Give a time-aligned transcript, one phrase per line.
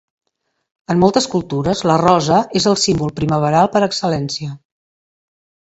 [0.93, 4.59] En moltes cultures, la rosa és el símbol primaveral per excel·lència.